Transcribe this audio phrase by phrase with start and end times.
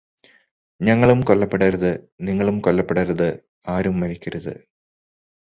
[0.81, 1.91] ഞങ്ങളും കൊല്ലപ്പെടരുത്,
[2.21, 3.29] നിങ്ങളും കൊല്ലപ്പെടരുത്,
[3.67, 4.53] ആരും മരിക്കരുത്